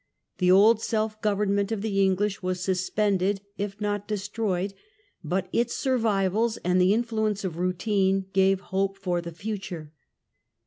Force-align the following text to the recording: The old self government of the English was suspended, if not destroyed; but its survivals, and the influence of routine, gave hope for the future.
The 0.39 0.49
old 0.49 0.81
self 0.81 1.21
government 1.21 1.71
of 1.71 1.83
the 1.83 2.01
English 2.03 2.41
was 2.41 2.59
suspended, 2.59 3.41
if 3.59 3.79
not 3.79 4.07
destroyed; 4.07 4.73
but 5.23 5.47
its 5.53 5.75
survivals, 5.75 6.57
and 6.65 6.81
the 6.81 6.91
influence 6.91 7.43
of 7.43 7.57
routine, 7.59 8.25
gave 8.33 8.61
hope 8.61 8.97
for 8.97 9.21
the 9.21 9.31
future. 9.31 9.93